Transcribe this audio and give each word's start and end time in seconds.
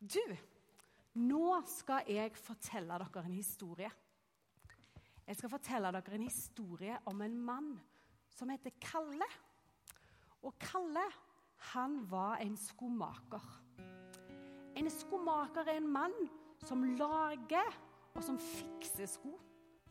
Du, 0.00 0.22
nå 1.20 1.58
skal 1.68 2.08
jeg 2.08 2.32
fortelle 2.40 2.96
dere 3.02 3.24
en 3.26 3.36
historie. 3.36 3.90
Jeg 5.26 5.36
skal 5.36 5.52
fortelle 5.52 5.90
dere 5.92 6.16
en 6.16 6.24
historie 6.24 6.96
om 7.10 7.20
en 7.20 7.36
mann 7.36 7.74
som 8.32 8.48
heter 8.48 8.72
Kalle. 8.80 9.28
Og 10.40 10.56
Kalle, 10.58 11.04
han 11.74 11.98
var 12.08 12.40
en 12.40 12.56
skomaker. 12.56 13.44
En 14.80 14.88
skomaker 14.90 15.68
er 15.68 15.82
en 15.82 15.92
mann 15.92 16.16
som 16.64 16.84
lager 16.96 17.76
og 18.14 18.24
som 18.24 18.40
fikser 18.40 19.06
sko 19.06 19.36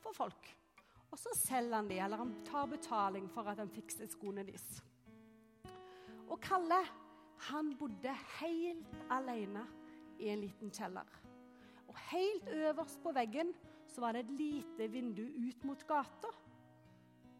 for 0.01 0.17
folk. 0.17 0.55
Og 1.13 1.21
så 1.21 1.35
selger 1.37 1.75
han 1.77 1.89
de, 1.89 1.99
eller 2.01 2.17
han 2.17 2.33
tar 2.45 2.65
betaling 2.69 3.29
for 3.29 3.45
at 3.49 3.61
han 3.61 3.69
fikser 3.69 4.09
skoene 4.09 4.41
deres. 4.47 4.81
Og 6.25 6.39
Kalle, 6.41 6.81
han 7.49 7.75
bodde 7.77 8.13
helt 8.39 8.97
alene 9.13 9.67
i 10.19 10.29
en 10.33 10.43
liten 10.43 10.71
kjeller. 10.73 11.07
Og 11.89 11.97
helt 12.11 12.49
øverst 12.53 13.01
på 13.03 13.13
veggen 13.15 13.53
så 13.89 14.03
var 14.03 14.13
det 14.13 14.25
et 14.25 14.35
lite 14.37 14.87
vindu 14.91 15.23
ut 15.25 15.63
mot 15.65 15.85
gata. 15.87 16.31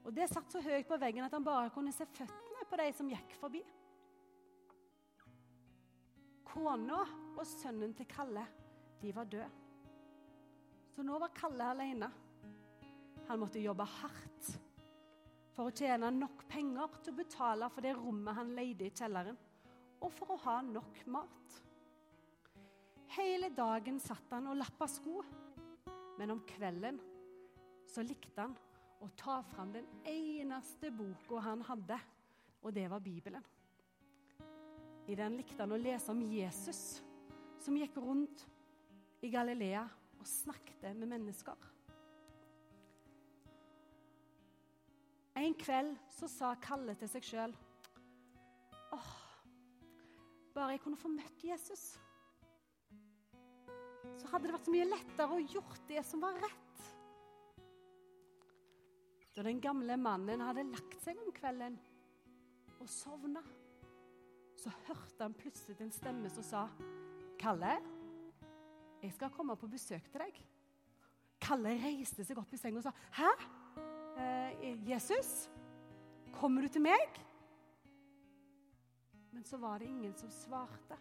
Og 0.03 0.15
det 0.15 0.29
satt 0.31 0.51
så 0.51 0.61
høyt 0.63 0.87
på 0.89 0.97
veggen 0.97 1.25
at 1.25 1.35
han 1.35 1.45
bare 1.45 1.69
kunne 1.73 1.93
se 1.93 2.07
føttene 2.07 2.65
på 2.69 2.79
de 2.79 2.87
som 2.95 3.11
gikk 3.11 3.35
forbi. 3.39 3.61
Kona 6.49 7.03
og 7.35 7.45
sønnen 7.45 7.93
til 7.93 8.07
Kalle, 8.09 8.45
de 9.03 9.13
var 9.15 9.29
døde. 9.29 9.49
Så 10.95 11.05
nå 11.05 11.19
var 11.21 11.35
Kalle 11.37 11.67
alene. 11.75 12.09
Han 13.29 13.39
måtte 13.39 13.61
jobbe 13.61 13.85
hardt 13.85 14.49
for 15.53 15.69
å 15.69 15.75
tjene 15.75 16.09
nok 16.15 16.45
penger 16.49 16.93
til 17.03 17.13
å 17.13 17.19
betale 17.19 17.67
for 17.69 17.85
det 17.85 17.91
rommet 17.97 18.37
han 18.37 18.53
leide 18.55 18.87
i 18.87 18.93
kjelleren, 18.95 19.37
og 19.99 20.13
for 20.15 20.33
å 20.33 20.41
ha 20.45 20.61
nok 20.63 21.01
mat. 21.11 21.57
Hele 23.15 23.49
dagen 23.49 23.97
satt 24.01 24.33
han 24.35 24.49
og 24.51 24.57
lappa 24.59 24.85
sko. 24.89 25.23
Men 26.19 26.35
om 26.35 26.41
kvelden 26.45 26.99
så 27.89 28.03
likte 28.05 28.43
han 28.43 28.53
å 29.01 29.07
ta 29.17 29.39
fram 29.49 29.71
den 29.73 29.87
eneste 30.07 30.91
boka 30.93 31.39
han 31.41 31.63
hadde, 31.65 31.97
og 32.61 32.75
det 32.75 32.85
var 32.91 33.01
Bibelen. 33.01 33.45
I 35.09 35.15
den 35.17 35.39
likte 35.39 35.63
han 35.63 35.73
å 35.73 35.79
lese 35.79 36.11
om 36.11 36.21
Jesus, 36.21 36.99
som 37.63 37.77
gikk 37.79 37.97
rundt 37.97 38.43
i 39.25 39.31
Galilea 39.31 39.85
og 40.19 40.27
snakket 40.27 40.83
med 40.99 41.09
mennesker. 41.09 41.55
En 45.39 45.55
kveld 45.55 45.95
så 46.11 46.27
sa 46.27 46.51
Kalle 46.59 46.93
til 46.99 47.07
seg 47.07 47.23
sjøl 47.23 47.53
Åh, 48.91 49.11
bare 50.51 50.73
jeg 50.75 50.81
kunne 50.83 50.99
få 50.99 51.11
møtt 51.13 51.45
Jesus 51.47 51.93
så 54.19 54.27
hadde 54.31 54.49
det 54.49 54.55
vært 54.55 54.67
så 54.67 54.73
mye 54.73 54.89
lettere 54.89 55.35
å 55.35 55.45
gjort 55.53 55.85
det 55.87 56.03
som 56.07 56.23
var 56.23 56.35
rett. 56.43 56.83
Da 59.35 59.45
den 59.45 59.61
gamle 59.63 59.95
mannen 59.99 60.43
hadde 60.43 60.67
lagt 60.67 60.99
seg 61.03 61.19
om 61.23 61.31
kvelden 61.35 61.77
og 62.79 62.89
sovna, 62.91 63.43
så 64.59 64.71
hørte 64.89 65.23
han 65.23 65.37
plutselig 65.37 65.79
en 65.79 65.93
stemme 65.95 66.29
som 66.33 66.43
sa, 66.43 66.67
'Kalle, 67.39 67.77
jeg 68.99 69.13
skal 69.15 69.31
komme 69.31 69.55
på 69.55 69.71
besøk 69.71 70.11
til 70.11 70.19
deg.' 70.25 70.41
Kalle 71.39 71.77
reiste 71.79 72.25
seg 72.27 72.37
opp 72.37 72.51
i 72.53 72.57
senga 72.59 72.81
og 72.81 72.83
sa, 72.83 72.91
'Hæ? 72.91 73.31
Eh, 74.19 74.89
Jesus? 74.89 75.49
Kommer 76.33 76.61
du 76.61 76.67
til 76.67 76.81
meg?' 76.81 77.23
Men 79.31 79.43
så 79.43 79.57
var 79.57 79.79
det 79.79 79.87
ingen 79.87 80.13
som 80.17 80.29
svarte. 80.29 80.97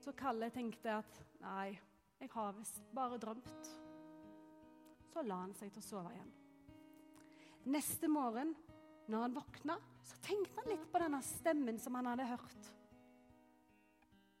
Så 0.00 0.14
Kalle 0.16 0.48
tenkte 0.52 0.94
at 1.02 1.18
nei, 1.42 1.74
jeg 2.20 2.32
har 2.32 2.54
visst 2.56 2.80
bare 2.96 3.18
drømt. 3.20 3.70
Så 5.10 5.24
la 5.26 5.42
han 5.42 5.52
seg 5.58 5.72
til 5.74 5.82
å 5.82 5.84
sove 5.84 6.12
igjen. 6.14 6.30
Neste 7.70 8.08
morgen, 8.08 8.54
når 9.10 9.26
han 9.26 9.36
våkna, 9.36 9.76
så 10.06 10.16
tenkte 10.24 10.62
han 10.62 10.70
litt 10.72 10.86
på 10.88 11.02
denne 11.02 11.20
stemmen 11.24 11.80
som 11.82 11.98
han 11.98 12.08
hadde 12.08 12.30
hørt. 12.30 12.70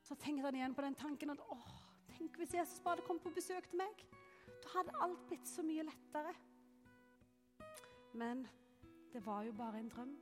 Så 0.06 0.16
tenkte 0.16 0.48
han 0.48 0.56
igjen 0.56 0.76
på 0.76 0.86
den 0.86 0.96
tanken 0.96 1.34
at 1.34 1.44
åh, 1.52 1.68
tenk 2.14 2.40
hvis 2.40 2.56
Jesus 2.56 2.80
bare 2.84 3.04
kommet 3.04 3.26
på 3.26 3.34
besøk 3.36 3.68
til 3.68 3.82
meg. 3.82 4.00
Da 4.64 4.72
hadde 4.78 4.96
alt 5.04 5.28
blitt 5.28 5.48
så 5.48 5.64
mye 5.66 5.84
lettere. 5.86 6.32
Men 8.16 8.46
det 9.12 9.20
var 9.26 9.44
jo 9.44 9.52
bare 9.56 9.78
en 9.78 9.92
drøm. 9.92 10.16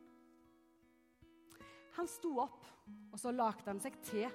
Han 1.99 2.11
sto 2.11 2.35
opp, 2.43 2.67
og 3.13 3.19
så 3.19 3.31
lagde 3.35 3.71
han 3.71 3.81
seg 3.83 3.97
te 4.07 4.27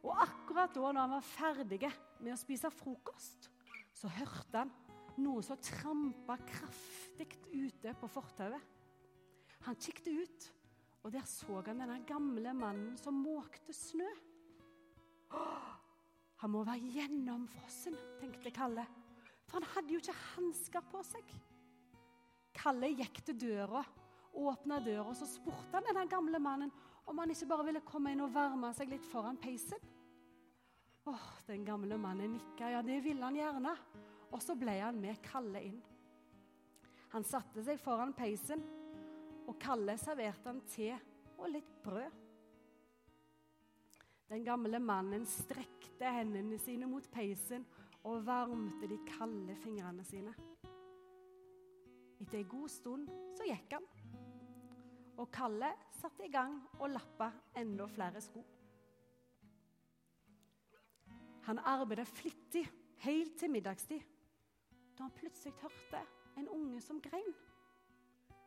og 0.00 0.22
akkurat 0.24 0.72
da 0.74 0.92
når 0.92 1.00
han 1.02 1.16
var 1.16 1.26
ferdig 1.26 1.80
med 2.20 2.32
å 2.34 2.38
spise 2.40 2.70
frokost, 2.72 3.50
så 3.92 4.08
hørte 4.12 4.62
han 4.62 4.72
noe 5.20 5.42
som 5.44 5.60
trampa 5.60 6.38
kraftig 6.48 7.28
ute 7.52 7.92
på 8.00 8.08
fortauet. 8.08 8.62
Han 9.66 9.76
kikket 9.76 10.08
ut, 10.08 10.48
og 11.04 11.12
der 11.12 11.26
så 11.28 11.60
han 11.66 11.82
denne 11.82 12.00
gamle 12.08 12.54
mannen 12.56 12.96
som 13.00 13.20
måkte 13.20 13.74
snø. 13.76 14.08
Han 16.40 16.52
må 16.54 16.64
være 16.64 16.92
gjennomfrossen, 16.96 17.96
tenkte 18.22 18.52
Kalle, 18.56 18.86
for 19.44 19.58
han 19.58 19.68
hadde 19.74 19.92
jo 19.92 20.00
ikke 20.00 20.16
hansker 20.32 20.86
på 20.88 21.02
seg. 21.04 21.34
Kalle 22.56 22.88
gikk 22.94 23.20
til 23.26 23.36
døra, 23.44 23.82
åpna 24.40 24.80
døra, 24.84 25.10
og 25.10 25.18
så 25.18 25.28
spurte 25.28 25.74
han 25.76 25.86
denne 25.90 26.06
gamle 26.08 26.40
mannen 26.40 26.72
om 27.08 27.18
han 27.18 27.32
ikke 27.32 27.48
bare 27.50 27.66
ville 27.68 27.84
komme 27.86 28.12
inn 28.12 28.24
og 28.24 28.34
varme 28.34 28.72
seg 28.76 28.90
litt 28.92 29.06
foran 29.08 29.38
peisen. 29.40 29.80
Åh, 31.10 31.28
Den 31.46 31.64
gamle 31.64 31.98
mannen 31.98 32.36
nikka. 32.36 32.70
Ja, 32.70 32.82
det 32.82 33.00
ville 33.04 33.24
han 33.24 33.36
gjerne. 33.36 33.74
Og 34.30 34.42
så 34.42 34.54
ble 34.54 34.76
han 34.78 35.00
med 35.00 35.18
Kalle 35.24 35.62
inn. 35.70 35.80
Han 37.10 37.24
satte 37.26 37.64
seg 37.66 37.80
foran 37.82 38.12
peisen, 38.14 38.62
og 39.50 39.56
Kalle 39.58 39.96
serverte 39.98 40.52
han 40.52 40.60
te 40.70 40.92
og 41.40 41.48
litt 41.50 41.72
brød. 41.82 42.18
Den 44.30 44.44
gamle 44.46 44.78
mannen 44.78 45.24
strekte 45.26 46.12
hendene 46.14 46.58
sine 46.62 46.86
mot 46.86 47.08
peisen 47.10 47.64
og 48.06 48.22
varmte 48.28 48.86
de 48.86 49.00
kalde 49.08 49.56
fingrene 49.58 50.04
sine. 50.06 50.36
Etter 52.20 52.38
en 52.38 52.52
god 52.52 52.70
stund 52.70 53.10
så 53.34 53.48
gikk 53.48 53.74
han 53.74 53.88
og 55.20 55.28
Kalle 55.32 55.68
satte 55.92 56.24
i 56.24 56.32
gang 56.32 56.54
og 56.78 56.90
lappa 56.94 57.28
enda 57.60 57.86
flere 57.90 58.22
sko. 58.24 58.42
Han 61.44 61.60
arbeidet 61.64 62.08
flittig 62.08 62.64
helt 63.04 63.36
til 63.38 63.50
middagstid, 63.52 64.00
da 64.96 65.06
han 65.06 65.14
plutselig 65.16 65.54
hørte 65.60 66.00
en 66.38 66.48
unge 66.48 66.80
som 66.80 67.00
grein. 67.00 67.32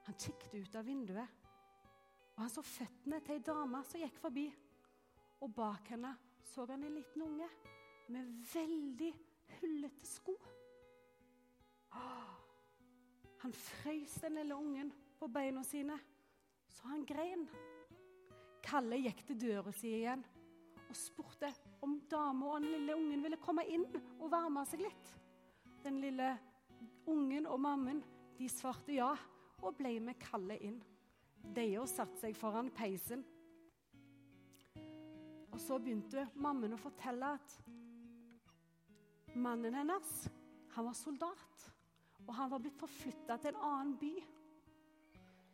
Han 0.06 0.18
kikket 0.20 0.54
ut 0.54 0.76
av 0.76 0.86
vinduet, 0.86 1.40
og 2.36 2.42
han 2.42 2.52
så 2.52 2.64
føttene 2.66 3.20
til 3.22 3.38
ei 3.38 3.46
dame 3.46 3.82
som 3.86 4.02
gikk 4.02 4.18
forbi. 4.22 4.48
Og 5.44 5.52
bak 5.54 5.90
henne 5.92 6.14
så 6.54 6.66
han 6.70 6.86
en 6.86 6.96
liten 6.96 7.22
unge 7.26 7.50
med 8.14 8.30
veldig 8.54 9.12
hullete 9.60 10.08
sko. 10.08 10.36
Han 13.44 13.54
frøys 13.54 14.16
den 14.24 14.40
lille 14.40 14.56
ungen 14.56 14.94
på 15.20 15.28
beina 15.28 15.64
sine 15.68 15.98
så 16.74 16.90
han 16.90 17.06
grein. 17.08 17.46
Kalle 18.64 18.98
gikk 19.02 19.26
til 19.28 19.40
døra 19.48 19.74
si 19.76 19.92
igjen 20.00 20.24
og 20.84 20.96
spurte 20.98 21.50
om 21.84 21.98
dama 22.10 22.54
og 22.54 22.64
den 22.64 22.74
lille 22.76 22.96
ungen 22.96 23.24
ville 23.26 23.40
komme 23.42 23.66
inn 23.70 23.86
og 24.20 24.30
varme 24.32 24.64
seg 24.70 24.86
litt. 24.86 25.12
Den 25.84 26.00
lille 26.04 26.32
ungen 27.10 27.48
og 27.50 27.60
mammen 27.62 28.02
de 28.38 28.50
svarte 28.50 28.96
ja 28.96 29.12
og 29.64 29.78
ble 29.78 29.98
med 30.04 30.20
Kalle 30.22 30.58
inn. 30.64 30.80
De 31.44 31.66
satte 31.90 32.20
seg 32.22 32.36
foran 32.38 32.72
peisen. 32.76 33.24
Og 35.54 35.60
så 35.62 35.78
begynte 35.78 36.26
mammen 36.42 36.74
å 36.74 36.82
fortelle 36.82 37.36
at 37.38 37.58
mannen 39.36 39.76
hennes 39.78 40.14
han 40.74 40.88
var 40.88 40.98
soldat. 40.98 41.68
Og 42.24 42.32
han 42.38 42.50
var 42.54 42.62
blitt 42.64 42.80
forflytta 42.80 43.38
til 43.42 43.54
en 43.54 43.66
annen 43.68 43.98
by. 44.00 44.14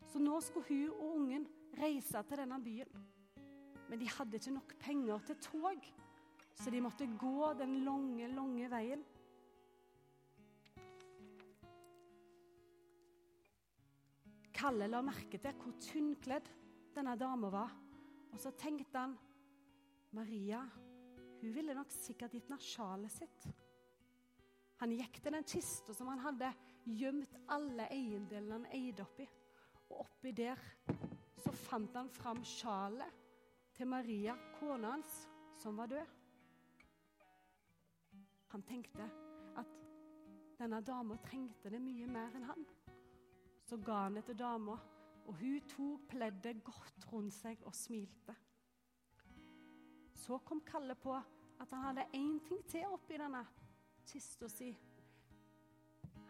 Så 0.09 0.19
nå 0.21 0.39
skulle 0.41 0.65
hun 0.69 0.89
og 0.97 1.15
ungen 1.15 1.47
reise 1.77 2.23
til 2.25 2.41
denne 2.41 2.57
byen. 2.63 3.07
Men 3.89 4.01
de 4.01 4.09
hadde 4.09 4.37
ikke 4.37 4.53
nok 4.53 4.75
penger 4.81 5.23
til 5.25 5.37
tog, 5.41 5.85
så 6.53 6.69
de 6.73 6.81
måtte 6.81 7.07
gå 7.19 7.53
den 7.57 7.79
lange, 7.85 8.27
lange 8.33 8.69
veien. 8.69 9.05
Kalle 14.59 14.89
la 14.91 14.99
merke 15.05 15.39
til 15.39 15.55
hvor 15.55 15.77
tynnkledd 15.79 16.49
denne 16.95 17.15
dama 17.17 17.49
var. 17.53 17.73
Og 18.33 18.37
så 18.41 18.51
tenkte 18.59 18.99
han 18.99 19.15
Maria, 20.11 20.61
hun 21.39 21.53
ville 21.55 21.73
nok 21.73 21.93
sikkert 21.93 22.35
gitt 22.35 22.49
ned 22.51 22.61
sjalet 22.61 23.13
sitt. 23.13 23.49
Han 24.81 24.93
gikk 24.95 25.21
til 25.21 25.35
den 25.35 25.47
kista 25.47 25.95
som 25.95 26.09
han 26.11 26.21
hadde 26.23 26.51
gjemt 26.99 27.35
alle 27.51 27.87
eiendelene 27.93 28.57
han 28.57 28.71
eide 28.75 29.05
oppi. 29.05 29.27
Og 29.89 30.05
oppi 30.05 30.31
der 30.31 30.59
så 31.39 31.51
fant 31.55 31.95
han 31.95 32.09
fram 32.13 32.43
sjalet 32.45 33.15
til 33.75 33.87
Maria, 33.87 34.35
kona 34.59 34.91
hans, 34.91 35.21
som 35.57 35.77
var 35.77 35.87
død. 35.91 36.15
Han 38.49 38.63
tenkte 38.65 39.05
at 39.57 39.73
denne 40.59 40.81
dama 40.81 41.15
trengte 41.23 41.71
det 41.71 41.81
mye 41.81 42.07
mer 42.09 42.35
enn 42.35 42.47
han. 42.49 42.65
Så 43.63 43.77
ga 43.85 44.03
han 44.05 44.17
det 44.17 44.25
til 44.25 44.39
dama, 44.39 44.75
og 45.29 45.35
hun 45.39 45.61
tok 45.69 46.07
pleddet 46.09 46.63
godt 46.65 47.05
rundt 47.11 47.35
seg 47.35 47.61
og 47.69 47.75
smilte. 47.77 48.35
Så 50.17 50.39
kom 50.45 50.61
Kalle 50.65 50.95
på 50.95 51.13
at 51.59 51.71
han 51.71 51.83
hadde 51.85 52.07
én 52.17 52.39
ting 52.47 52.63
til 52.67 52.87
oppi 52.89 53.17
denne 53.19 53.43
kista 54.09 54.49
si. 54.49 54.71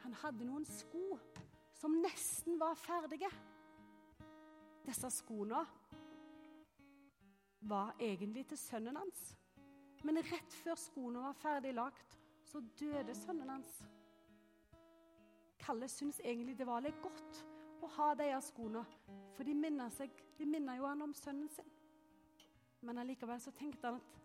Han 0.04 0.14
hadde 0.22 0.46
noen 0.46 0.66
sko 0.68 1.18
som 1.80 1.96
nesten 2.04 2.60
var 2.60 2.76
ferdige. 2.76 3.30
Disse 4.84 5.10
skoene 5.14 5.62
var 7.62 7.94
egentlig 8.00 8.46
til 8.50 8.60
sønnen 8.60 9.00
hans. 9.00 9.22
Men 10.04 10.20
rett 10.24 10.56
før 10.64 10.80
skoene 10.80 11.24
var 11.24 11.38
ferdig 11.40 11.74
lagt, 11.76 12.20
så 12.48 12.62
døde 12.80 13.16
sønnen 13.16 13.52
hans. 13.52 13.80
Kalle 15.60 15.88
syns 15.92 16.22
egentlig 16.24 16.58
det 16.58 16.68
var 16.68 16.84
litt 16.84 17.00
godt 17.04 17.44
å 17.84 17.90
ha 17.96 18.14
de 18.18 18.30
skoene, 18.44 18.84
for 19.36 19.48
de 19.48 19.56
minner, 19.56 19.92
seg, 19.96 20.12
de 20.40 20.48
minner 20.48 20.80
jo 20.80 20.88
han 20.88 21.04
om 21.04 21.16
sønnen 21.16 21.52
sin. 21.52 21.68
Men 22.84 23.00
allikevel 23.00 23.40
så 23.44 23.52
tenkte 23.56 23.92
han 23.92 24.00
at 24.00 24.20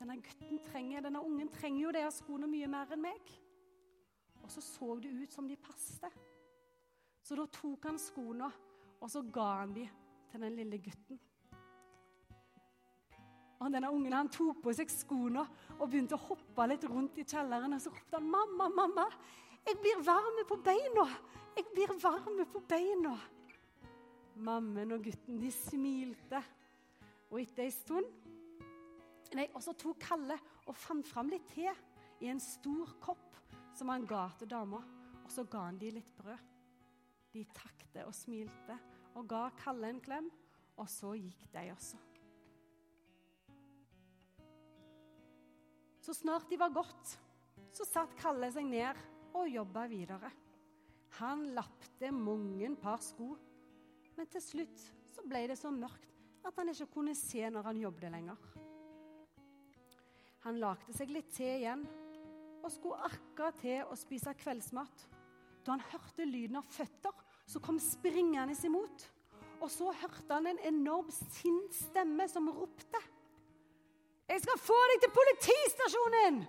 denne 0.00 0.18
gutten 0.24 0.60
trenger, 0.66 1.04
denne 1.04 1.22
ungen 1.24 1.48
trenger 1.52 1.86
jo 1.86 1.96
de 1.96 2.04
skoene 2.12 2.48
mye 2.50 2.68
mer 2.68 2.92
enn 2.96 3.04
meg. 3.04 3.34
Og 4.42 4.50
så 4.52 4.60
så 4.64 4.96
det 5.00 5.12
ut 5.12 5.32
som 5.32 5.48
de 5.48 5.56
passte. 5.56 6.10
Så 7.24 7.36
da 7.38 7.46
tok 7.48 7.86
han 7.88 8.00
skoene, 8.00 8.50
og 9.00 9.08
så 9.10 9.22
ga 9.32 9.46
han 9.62 9.72
dem 9.76 9.88
til 10.30 10.44
den 10.44 10.58
lille 10.58 10.80
gutten. 10.84 11.20
Og 13.64 13.72
denne 13.72 13.88
ungen 13.88 14.12
han 14.12 14.28
tok 14.28 14.58
på 14.60 14.74
seg 14.76 14.90
skoene 14.92 15.44
og 15.78 15.86
begynte 15.86 16.18
å 16.18 16.24
hoppe 16.26 16.66
litt 16.68 16.84
rundt 16.90 17.16
i 17.16 17.24
kjelleren. 17.24 17.72
Og 17.72 17.80
så 17.80 17.92
ropte 17.94 18.18
han, 18.18 18.28
'Mamma, 18.28 18.68
mamma, 18.68 19.06
jeg 19.64 19.80
blir 19.80 20.04
varm 20.04 20.42
på 20.48 20.58
beina! 20.60 21.06
Jeg 21.56 21.64
blir 21.72 21.94
varm 22.02 22.44
på 22.52 22.60
beina!' 22.68 23.16
Mammen 24.36 24.92
og 24.92 25.02
gutten 25.02 25.40
de 25.40 25.50
smilte. 25.50 26.42
Og 27.30 27.40
etter 27.40 27.64
ei 27.64 27.70
stund 27.70 28.10
nei, 29.34 29.48
Og 29.54 29.62
så 29.62 29.72
tok 29.72 29.98
Kalle 29.98 30.38
og 30.66 30.76
fant 30.76 31.06
fram 31.06 31.28
litt 31.28 31.48
te 31.48 31.70
i 32.20 32.28
en 32.28 32.40
stor 32.40 32.98
kopp 33.00 33.36
som 33.74 33.88
han 33.88 34.06
ga 34.06 34.28
til 34.38 34.48
dama. 34.48 34.82
Og 35.24 35.30
så 35.30 35.44
ga 35.44 35.64
han 35.64 35.78
de 35.78 35.90
litt 35.90 36.12
brød. 36.16 36.53
De 37.34 37.42
takte 37.50 38.04
og 38.06 38.14
smilte 38.14 38.76
og 39.18 39.26
ga 39.30 39.48
Kalle 39.58 39.90
en 39.90 40.00
klem, 40.02 40.28
og 40.78 40.88
så 40.90 41.12
gikk 41.18 41.44
de 41.54 41.68
også. 41.74 41.98
Så 46.04 46.14
snart 46.18 46.50
de 46.50 46.58
var 46.60 46.74
gått, 46.74 47.14
så 47.74 47.86
satt 47.88 48.14
Kalle 48.18 48.50
seg 48.54 48.66
ned 48.68 48.98
og 49.34 49.50
jobba 49.50 49.86
videre. 49.90 50.30
Han 51.20 51.46
lapte 51.54 52.10
mange 52.14 52.70
par 52.82 53.02
sko, 53.02 53.32
men 54.14 54.30
til 54.30 54.42
slutt 54.42 54.82
så 55.14 55.22
ble 55.26 55.46
det 55.50 55.58
så 55.58 55.70
mørkt 55.74 56.10
at 56.44 56.58
han 56.58 56.70
ikke 56.70 56.90
kunne 56.92 57.14
se 57.16 57.42
når 57.50 57.70
han 57.70 57.80
jobbet 57.80 58.12
lenger. 58.14 58.48
Han 60.44 60.58
lagde 60.60 60.92
seg 60.92 61.10
litt 61.14 61.30
te 61.32 61.46
igjen 61.56 61.86
og 62.64 62.70
skulle 62.72 63.08
akkurat 63.08 63.56
til 63.62 63.86
å 63.88 63.96
spise 63.96 64.34
kveldsmat 64.42 65.06
da 65.64 65.74
han 65.74 65.86
hørte 65.90 66.26
lyden 66.28 66.60
av 66.60 66.68
føtter 66.70 67.24
så 67.46 67.60
kom 67.60 67.78
springende 67.80 68.56
imot. 68.66 69.04
Og 69.62 69.70
så 69.72 69.92
hørte 69.96 70.34
han 70.34 70.48
en 70.50 70.60
enorm 70.68 71.10
sint 71.12 71.74
stemme 71.76 72.26
som 72.28 72.48
ropte. 72.48 73.00
'Jeg 74.28 74.40
skal 74.40 74.58
få 74.60 74.76
deg 74.90 75.00
til 75.02 75.12
politistasjonen!' 75.18 76.44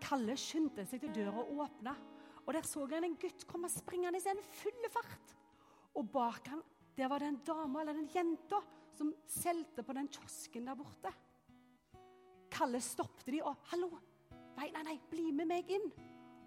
Kalle 0.00 0.36
skyndte 0.36 0.84
seg 0.86 1.00
til 1.00 1.14
døra 1.14 1.40
og 1.40 1.64
åpna. 1.64 1.96
Og 2.46 2.54
Der 2.54 2.62
så 2.62 2.86
han 2.86 3.04
en 3.04 3.16
gutt 3.16 3.46
komme 3.46 3.68
springende 3.68 4.18
i 4.18 4.28
en 4.30 4.42
full 4.52 4.88
fart. 4.90 5.34
Og 5.94 6.10
bak 6.12 6.46
han, 6.46 6.62
der 6.96 7.08
var 7.08 7.18
det 7.18 7.28
en 7.28 7.42
dame 7.46 7.80
eller 7.80 7.94
en 7.94 8.10
jente 8.14 8.60
som 8.92 9.14
solgte 9.26 9.82
på 9.82 9.92
den 9.92 10.08
kiosken 10.08 10.66
der 10.66 10.74
borte. 10.74 11.12
Kalle 12.50 12.80
stoppet 12.80 13.26
de 13.26 13.42
og 13.42 13.56
'Hallo! 13.64 13.90
Nei, 14.56 14.70
nei, 14.70 14.82
nei, 14.82 15.00
bli 15.10 15.32
med 15.32 15.46
meg 15.46 15.70
inn!' 15.70 15.92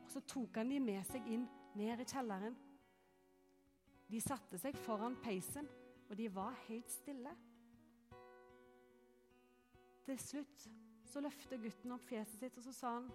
Og 0.03 0.09
Så 0.09 0.21
tok 0.21 0.55
han 0.55 0.69
de 0.69 0.79
med 0.79 1.03
seg 1.05 1.27
inn 1.27 1.47
ned 1.77 2.01
i 2.01 2.07
kjelleren. 2.07 2.55
De 4.09 4.21
satte 4.23 4.57
seg 4.57 4.77
foran 4.81 5.17
peisen, 5.21 5.67
og 6.09 6.17
de 6.17 6.29
var 6.33 6.57
helt 6.65 6.89
stille. 6.91 7.35
Til 10.05 10.17
slutt 10.17 10.69
så 11.09 11.21
løftet 11.21 11.61
gutten 11.61 11.93
opp 11.93 12.07
fjeset 12.09 12.41
sitt, 12.41 12.57
og 12.57 12.65
så 12.65 12.73
sa 12.73 12.93
han 12.97 13.09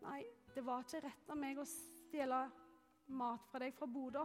Nei, 0.00 0.24
det 0.54 0.64
var 0.64 0.84
ikke 0.84 1.02
rett 1.04 1.30
av 1.32 1.36
meg 1.36 1.58
å 1.60 1.66
stjele 1.68 2.40
mat 3.16 3.44
fra 3.50 3.60
deg 3.60 3.74
fra 3.76 3.88
boda. 3.90 4.22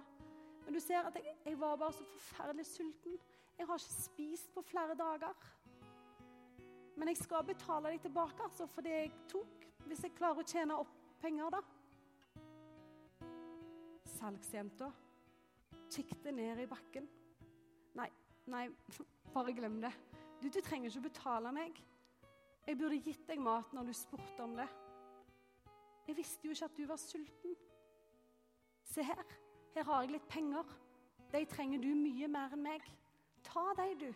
Men 0.66 0.74
du 0.74 0.80
ser 0.82 1.06
at 1.06 1.18
jeg, 1.20 1.36
jeg, 1.46 1.58
var 1.60 1.76
bare 1.78 1.94
så 1.94 2.06
forferdelig 2.10 2.66
sulten. 2.70 3.18
Jeg 3.58 3.68
har 3.68 3.80
ikke 3.80 3.98
spist 3.98 4.54
på 4.56 4.64
flere 4.66 4.96
dager. 4.98 5.36
Men 6.96 7.12
jeg 7.12 7.20
skal 7.20 7.44
betale 7.46 7.92
deg 7.92 8.06
tilbake 8.06 8.48
altså, 8.48 8.68
for 8.72 8.86
det 8.86 8.96
jeg 8.96 9.12
tok, 9.32 9.68
hvis 9.86 10.04
jeg 10.08 10.16
klarer 10.16 10.42
å 10.42 10.48
tjene 10.48 10.80
opp 10.80 10.94
penger, 11.22 11.52
da. 11.58 11.62
Salgsjenta 14.26 14.88
kikket 15.94 16.24
ned 16.34 16.58
i 16.64 16.66
bakken. 16.66 17.06
Nei, 17.94 18.08
nei, 18.50 18.64
bare 19.36 19.54
glem 19.54 19.78
det. 19.84 19.92
Du, 20.42 20.48
du 20.50 20.58
trenger 20.66 20.90
ikke 20.90 21.12
betale 21.12 21.52
meg. 21.54 21.78
Jeg 22.66 22.80
burde 22.80 22.98
gitt 23.06 23.28
deg 23.30 23.44
mat 23.46 23.74
når 23.78 23.92
du 23.92 23.94
spurte 23.94 24.42
om 24.42 24.56
det. 24.58 24.66
Jeg 26.08 26.18
visste 26.18 26.48
jo 26.48 26.56
ikke 26.56 26.72
at 26.72 26.80
du 26.80 26.88
var 26.90 26.98
sulten. 26.98 27.54
Se 28.90 29.06
her, 29.06 29.22
her 29.76 29.86
har 29.92 30.02
jeg 30.02 30.16
litt 30.16 30.26
penger. 30.32 30.74
De 31.30 31.44
trenger 31.52 31.84
du 31.86 31.92
mye 31.94 32.30
mer 32.32 32.56
enn 32.58 32.66
meg. 32.66 32.88
Ta 33.46 33.68
dem, 33.78 33.94
du. 34.08 34.10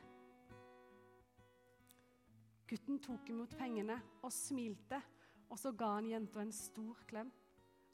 Gutten 2.69 2.97
tok 3.05 3.29
imot 3.29 3.53
pengene 3.61 4.01
og 4.23 4.33
smilte, 4.33 5.03
og 5.49 5.61
så 5.61 5.69
ga 5.77 5.99
han 5.99 6.09
jenta 6.09 6.41
en 6.41 6.55
stor 6.65 7.05
klem. 7.09 7.29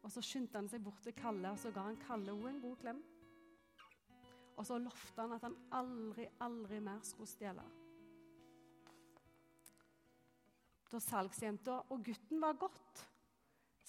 Og 0.06 0.12
Så 0.14 0.22
skyndte 0.22 0.60
han 0.60 0.70
seg 0.70 0.84
bort 0.86 1.02
til 1.02 1.16
Kalle 1.18 1.50
og 1.50 1.58
så 1.58 1.72
ga 1.74 1.88
han 1.88 1.98
Kalle 1.98 2.36
en 2.50 2.62
god 2.62 2.76
klem. 2.84 3.02
Og 4.56 4.66
så 4.68 4.78
lovte 4.80 5.22
han 5.22 5.34
at 5.36 5.44
han 5.44 5.56
aldri, 5.74 6.28
aldri 6.46 6.80
mer 6.80 7.02
skulle 7.04 7.28
stjele. 7.28 7.66
Da 10.92 11.02
salgsjenta 11.02 11.80
og 11.92 12.06
gutten 12.06 12.40
var 12.40 12.54
gått, 12.62 13.02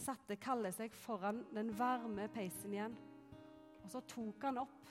satte 0.01 0.39
Kalle 0.41 0.73
seg 0.75 0.97
foran 0.97 1.45
den 1.55 1.71
varme 1.79 2.27
peisen 2.33 2.73
igjen. 2.75 2.97
Og 3.85 3.93
så 3.93 4.01
tok 4.09 4.49
han 4.49 4.59
opp 4.65 4.89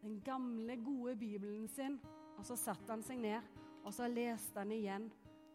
den 0.00 0.16
gamle, 0.24 0.78
gode 0.80 1.14
bibelen 1.20 1.68
sin, 1.68 2.00
og 2.38 2.48
så 2.48 2.56
satte 2.56 2.88
han 2.88 3.04
seg 3.04 3.20
ned, 3.20 3.44
og 3.84 3.92
så 3.94 4.08
leste 4.08 4.58
han 4.58 4.72
igjen 4.72 5.06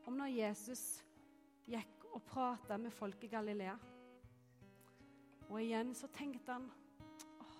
om 0.06 0.15
når 0.22 0.32
Jesus 0.38 0.86
gikk 1.65 2.06
og 2.13 2.24
prata 2.30 2.77
med 2.80 2.94
folk 2.94 3.25
i 3.25 3.34
Galilea. 3.34 3.74
Og 5.50 5.60
igjen 5.62 5.94
så 5.98 6.10
tenkte 6.14 6.56
han 6.56 6.66
åh, 7.44 7.58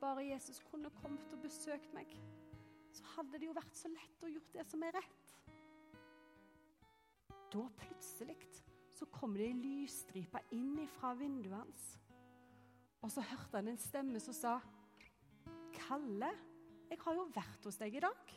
bare 0.00 0.26
Jesus 0.28 0.60
kunne 0.70 0.92
kommet 1.00 1.34
og 1.34 1.42
besøkt 1.42 1.92
meg, 1.96 2.12
så 2.92 3.06
hadde 3.16 3.40
det 3.40 3.48
jo 3.48 3.56
vært 3.56 3.76
så 3.76 3.90
lett 3.92 4.24
å 4.24 4.30
gjort 4.30 4.52
det 4.54 4.66
som 4.68 4.84
er 4.86 4.94
rett. 4.98 5.32
Da 7.52 7.64
plutselig 7.82 8.38
så 8.96 9.08
kom 9.12 9.34
det 9.36 9.48
ei 9.50 9.56
lysstripe 9.56 10.40
inn 10.54 10.78
fra 10.94 11.12
vinduet 11.18 11.58
hans. 11.58 11.88
Og 13.02 13.10
så 13.10 13.24
hørte 13.26 13.58
han 13.58 13.72
en 13.72 13.80
stemme 13.82 14.20
som 14.22 14.36
sa, 14.36 14.60
'Kalle, 15.72 16.30
jeg 16.90 16.98
har 17.00 17.14
jo 17.14 17.30
vært 17.34 17.64
hos 17.64 17.76
deg 17.76 17.96
i 17.96 18.04
dag.' 18.04 18.32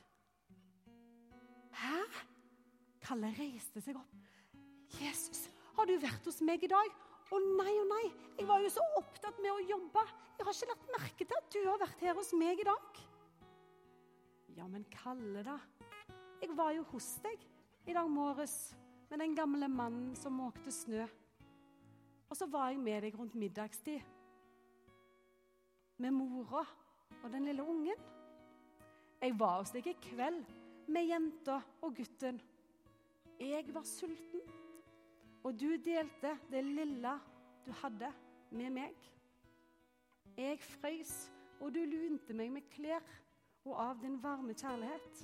'Hæ?' 1.71 2.23
Kalle 3.05 3.35
reiste 3.37 3.81
seg 3.81 3.95
opp. 3.95 4.15
'Jesus, 4.89 5.49
har 5.75 5.85
du 5.85 5.97
vært 5.99 6.25
hos 6.25 6.41
meg 6.41 6.63
i 6.63 6.71
dag?' 6.71 7.04
'Å 7.25 7.39
nei, 7.41 7.73
å 7.81 7.85
nei, 7.89 8.05
jeg 8.37 8.47
var 8.47 8.61
jo 8.61 8.69
så 8.69 8.85
opptatt 8.99 9.41
med 9.41 9.51
å 9.51 9.65
jobbe.' 9.65 10.05
'Jeg 10.37 10.45
har 10.45 10.53
ikke 10.53 10.71
lagt 10.71 10.95
merke 10.99 11.25
til 11.25 11.37
at 11.37 11.51
du 11.51 11.59
har 11.65 11.79
vært 11.81 12.01
her 12.01 12.13
hos 12.13 12.33
meg 12.33 12.59
i 12.59 12.67
dag.' 12.67 13.03
'Ja, 14.55 14.67
men 14.67 14.85
Kalle, 14.91 15.43
da. 15.43 15.59
Jeg 16.41 16.55
var 16.55 16.71
jo 16.71 16.83
hos 16.93 17.15
deg 17.23 17.39
i 17.87 17.93
dag 17.93 18.09
morges.' 18.09 18.75
med 19.09 19.19
den 19.19 19.35
gamle 19.35 19.67
mannen 19.67 20.15
som 20.15 20.33
måkte 20.33 20.71
snø. 20.71 21.05
Og 22.29 22.37
så 22.37 22.47
var 22.49 22.71
jeg 22.71 22.81
med 22.81 23.05
deg 23.05 23.17
rundt 23.19 23.35
middagstid. 23.37 24.01
Med 25.97 26.11
mora 26.11 26.65
og 27.21 27.31
den 27.31 27.45
lille 27.45 27.63
ungen. 27.63 28.01
Jeg 29.21 29.39
var 29.39 29.61
hos 29.61 29.71
deg 29.71 29.87
i 29.87 29.95
kveld 30.09 30.43
med 30.91 31.07
jenta 31.07 31.61
og 31.81 31.95
gutten. 31.95 32.41
Jeg 33.39 33.73
var 33.73 33.85
sulten, 33.87 34.41
og 35.45 35.53
du 35.59 35.75
delte 35.77 36.31
det 36.49 36.63
lille 36.65 37.11
du 37.65 37.71
hadde, 37.81 38.09
med 38.55 38.69
meg. 38.69 38.95
Jeg 40.37 40.59
frøys, 40.61 41.13
og 41.61 41.73
du 41.73 41.81
lunte 41.85 42.33
meg 42.37 42.51
med 42.53 42.65
klær 42.71 43.03
og 43.65 43.73
av 43.81 44.01
din 44.01 44.17
varme 44.21 44.53
kjærlighet. 44.57 45.21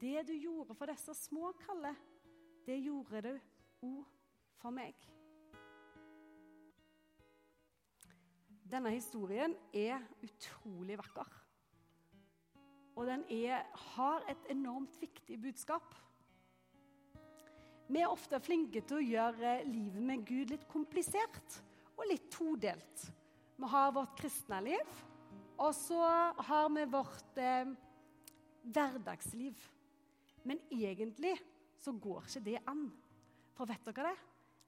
Det 0.00 0.26
du 0.28 0.34
gjorde 0.36 0.76
for 0.76 0.92
disse 0.92 1.14
små, 1.16 1.52
Kalle, 1.60 1.94
det 2.66 2.76
gjorde 2.84 3.22
du 3.24 3.32
òg 3.88 4.04
for 4.60 4.76
meg. 4.76 4.96
Denne 8.68 8.92
historien 8.92 9.56
er 9.72 10.04
utrolig 10.24 10.98
vakker. 11.00 11.38
Og 12.96 13.06
den 13.06 13.24
er, 13.32 13.64
har 13.94 14.24
et 14.28 14.50
enormt 14.52 15.00
viktig 15.00 15.40
budskap. 15.40 15.94
Vi 17.88 18.02
er 18.04 18.12
ofte 18.12 18.36
flinke 18.44 18.82
til 18.84 18.98
å 18.98 19.04
gjøre 19.04 19.52
livet 19.64 20.04
med 20.04 20.24
Gud 20.28 20.50
litt 20.52 20.66
komplisert 20.68 21.54
og 21.96 22.04
litt 22.10 22.26
todelt. 22.34 23.04
Vi 23.56 23.70
har 23.72 23.94
vårt 23.96 24.12
kristne 24.20 24.60
liv, 24.66 24.90
og 25.56 25.72
så 25.74 26.02
har 26.50 26.68
vi 26.74 26.84
vårt 26.92 27.40
eh, 27.40 27.72
hverdagsliv. 28.68 29.64
Men 30.44 30.60
egentlig 30.68 31.32
så 31.80 31.96
går 31.96 32.28
ikke 32.28 32.44
det 32.44 32.60
an. 32.68 32.86
For 33.56 33.72
vet 33.72 33.88
dere 33.88 34.12
det? 34.12 34.16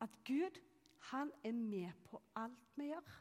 At 0.01 0.17
Gud, 0.25 0.57
han 1.13 1.31
er 1.45 1.53
med 1.53 1.93
på 2.09 2.23
alt 2.41 2.77
vi 2.81 2.89
gjør. 2.89 3.17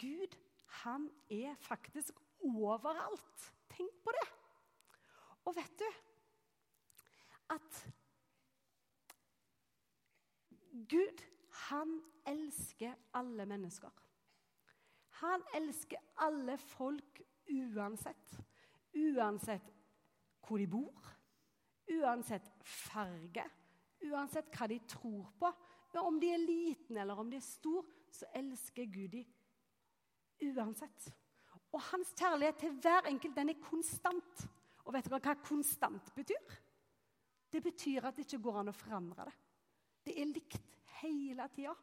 Gud, 0.00 0.36
han 0.82 1.10
er 1.28 1.52
faktisk 1.60 2.16
overalt. 2.40 3.50
Tenk 3.76 3.92
på 4.04 4.16
det. 4.16 4.28
Og 5.44 5.56
vet 5.60 5.82
du 5.84 5.88
at 7.52 7.84
Gud, 10.72 11.22
han 11.68 12.00
elsker 12.26 12.94
alle 13.14 13.46
mennesker. 13.46 13.90
Han 15.22 15.42
elsker 15.54 15.98
alle 16.16 16.56
folk 16.58 17.22
uansett. 17.50 18.38
Uansett 18.92 19.72
hvor 20.42 20.58
de 20.58 20.66
bor, 20.66 21.06
uansett 21.88 22.48
farge, 22.66 23.44
Uansett 24.02 24.50
hva 24.56 24.66
de 24.70 24.80
tror 24.90 25.28
på, 25.38 25.50
om 26.02 26.18
de 26.20 26.32
er 26.32 26.42
liten 26.42 26.96
eller 26.98 27.18
om 27.20 27.28
de 27.30 27.38
er 27.38 27.44
stor, 27.44 27.86
så 28.10 28.26
elsker 28.34 28.88
Gud 28.90 29.12
de 29.12 29.22
uansett. 30.48 31.06
Og 31.72 31.80
hans 31.92 32.10
kjærlighet 32.18 32.58
til 32.60 32.74
hver 32.82 33.06
enkelt 33.08 33.36
den 33.36 33.52
er 33.52 33.62
konstant. 33.62 34.46
Og 34.82 34.96
vet 34.96 35.06
dere 35.06 35.20
hva 35.22 35.36
konstant 35.44 36.10
betyr? 36.16 36.56
Det 37.52 37.62
betyr 37.62 38.08
at 38.08 38.16
det 38.16 38.26
ikke 38.26 38.42
går 38.42 38.58
an 38.60 38.72
å 38.72 38.76
forandre 38.76 39.28
det. 39.28 39.36
Det 40.06 40.14
er 40.18 40.30
likt 40.30 40.68
hele 41.02 41.46
tida. 41.54 41.74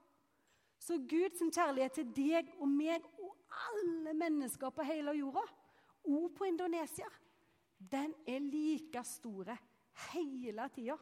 Så 0.80 0.98
Guds 1.10 1.42
kjærlighet 1.44 1.98
til 2.00 2.12
deg 2.16 2.54
og 2.60 2.68
meg 2.72 3.04
og 3.20 3.36
alle 3.70 4.14
mennesker 4.16 4.72
på 4.72 4.86
hele 4.88 5.14
jorda, 5.18 5.44
og 6.08 6.32
på 6.38 6.48
Indonesia, 6.48 7.08
den 7.80 8.14
er 8.28 8.40
like 8.40 9.04
store 9.04 9.58
hele 10.10 10.68
tida. 10.76 10.96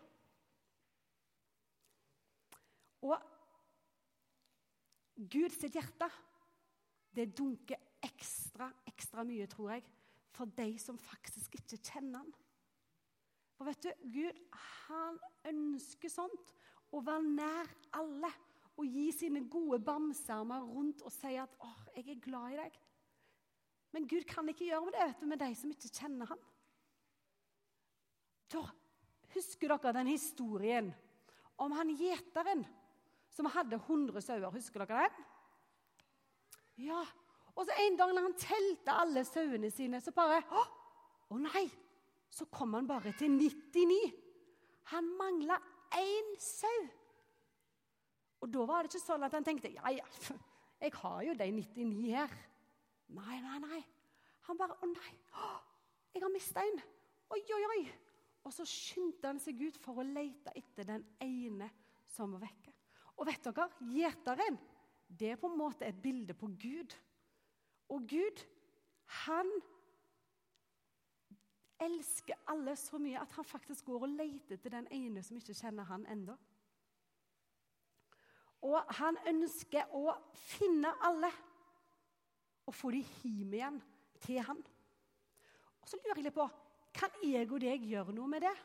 Og 3.06 3.18
Guds 5.18 5.62
hjerte, 5.62 6.10
det 7.16 7.32
dunker 7.38 7.80
ekstra, 8.06 8.70
ekstra 8.86 9.24
mye, 9.26 9.48
tror 9.50 9.72
jeg, 9.76 9.86
for 10.34 10.50
de 10.58 10.74
som 10.82 10.98
faktisk 11.02 11.56
ikke 11.58 11.80
kjenner 11.82 12.22
han. 12.22 12.34
For 13.58 13.66
vet 13.66 13.88
du, 13.88 13.90
Gud 14.14 14.42
han 14.88 15.18
ønsker 15.50 16.14
sånt 16.14 16.54
å 16.92 17.02
være 17.04 17.24
nær 17.24 17.72
alle 18.00 18.32
og 18.78 18.86
gi 18.86 19.08
sine 19.16 19.42
gode 19.50 19.80
bamsearmer 19.84 20.66
rundt 20.66 21.02
og 21.02 21.12
si 21.12 21.34
at 21.36 21.50
'Å, 21.60 21.70
jeg 21.96 22.10
er 22.10 22.22
glad 22.22 22.54
i 22.54 22.60
deg'. 22.62 22.80
Men 23.92 24.08
Gud 24.08 24.28
kan 24.28 24.50
ikke 24.50 24.68
gjøre 24.68 24.92
det 24.92 25.08
vet 25.08 25.20
du, 25.20 25.26
med 25.26 25.40
de 25.40 25.56
som 25.56 25.72
ikke 25.72 25.90
kjenner 25.90 26.26
ham. 26.26 26.40
Da 28.52 28.62
husker 29.34 29.68
dere 29.68 29.94
den 29.94 30.08
historien 30.08 30.94
om 31.58 31.72
han 31.72 31.90
gjeteren 31.90 32.66
som 33.34 33.46
hadde 33.46 33.76
100 33.76 34.22
sauer. 34.22 34.52
Husker 34.52 34.86
dere 34.86 35.08
det? 35.08 35.26
Ja. 36.88 37.02
Og 37.56 37.66
så 37.66 37.74
En 37.82 37.98
dag 37.98 38.14
når 38.14 38.22
han 38.22 38.38
telte 38.38 38.94
alle 38.94 39.24
sauene 39.26 39.72
sine, 39.72 40.02
så 40.02 40.12
bare 40.12 40.44
Å, 40.52 40.64
å 41.34 41.38
nei! 41.42 41.68
Så 42.30 42.46
kom 42.52 42.74
han 42.74 42.88
bare 42.88 43.14
til 43.18 43.32
99. 43.32 44.14
Han 44.92 45.08
mangla 45.18 45.58
én 45.96 46.34
sau. 46.42 46.88
Og 48.44 48.52
da 48.54 48.66
var 48.70 48.84
det 48.86 48.94
ikke 48.94 49.06
sånn 49.06 49.26
at 49.26 49.34
han 49.34 49.46
tenkte 49.46 49.72
ja, 49.74 49.92
ja, 49.96 50.06
jeg 50.84 50.94
har 51.00 51.22
jo 51.26 51.38
de 51.38 51.48
99 51.52 52.12
her. 52.14 52.36
Nei, 53.18 53.40
nei, 53.42 53.60
nei. 53.64 53.82
Han 54.48 54.60
bare 54.60 54.78
Å 54.80 54.90
nei, 54.90 55.14
jeg 56.14 56.24
har 56.24 56.32
mista 56.32 56.64
en. 56.64 56.78
Oi, 57.36 57.42
oi, 57.42 57.64
oi. 57.74 57.82
Og 58.48 58.54
så 58.56 58.64
skyndte 58.68 59.28
han 59.28 59.42
seg 59.44 59.60
ut 59.60 59.78
for 59.84 60.00
å 60.00 60.06
lete 60.08 60.54
etter 60.56 60.88
den 60.88 61.04
ene 61.24 61.68
som 62.14 62.32
var 62.36 62.46
vekke. 62.46 62.72
Og 63.18 63.28
vet 63.28 63.44
dere, 63.44 63.68
gjeteren 63.92 64.60
det 65.08 65.34
er 65.34 65.40
på 65.40 65.50
en 65.50 65.60
måte 65.60 65.88
et 65.88 66.00
bilde 66.02 66.36
på 66.38 66.50
Gud. 66.60 66.96
Og 67.92 68.08
Gud, 68.08 68.44
han 69.26 69.50
elsker 71.82 72.40
alle 72.50 72.76
så 72.80 73.00
mye 73.02 73.20
at 73.22 73.34
han 73.38 73.46
faktisk 73.46 73.86
går 73.86 74.06
og 74.08 74.16
leter 74.16 74.58
etter 74.58 74.74
den 74.74 74.88
ene 74.94 75.24
som 75.24 75.38
ikke 75.38 75.56
kjenner 75.58 75.88
han 75.90 76.06
ennå. 76.10 76.36
Og 78.66 78.96
han 79.00 79.20
ønsker 79.30 79.94
å 79.96 80.16
finne 80.34 80.92
alle 81.06 81.30
og 82.68 82.76
få 82.76 82.92
de 82.92 83.04
hjem 83.24 83.54
igjen 83.54 83.78
til 84.24 84.42
han. 84.44 84.64
Og 85.82 85.88
så 85.88 86.00
lurer 86.02 86.18
jeg 86.18 86.28
litt 86.28 86.36
på 86.36 86.48
kan 86.98 87.14
jeg 87.22 87.46
og 87.52 87.62
deg 87.62 87.86
gjøre 87.86 88.16
noe 88.16 88.30
med 88.32 88.42
det? 88.42 88.56